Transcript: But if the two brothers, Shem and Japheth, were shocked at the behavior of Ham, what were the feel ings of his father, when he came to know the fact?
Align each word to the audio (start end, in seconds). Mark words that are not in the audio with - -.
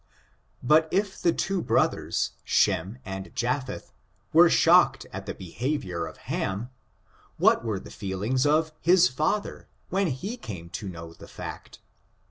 But 0.63 0.87
if 0.89 1.21
the 1.21 1.31
two 1.31 1.61
brothers, 1.61 2.31
Shem 2.43 2.97
and 3.05 3.29
Japheth, 3.35 3.93
were 4.33 4.49
shocked 4.49 5.05
at 5.13 5.27
the 5.27 5.35
behavior 5.35 6.07
of 6.07 6.17
Ham, 6.25 6.71
what 7.37 7.63
were 7.63 7.79
the 7.79 7.91
feel 7.91 8.23
ings 8.23 8.47
of 8.47 8.71
his 8.81 9.07
father, 9.07 9.67
when 9.89 10.07
he 10.07 10.37
came 10.37 10.71
to 10.71 10.89
know 10.89 11.13
the 11.13 11.27
fact? 11.27 11.81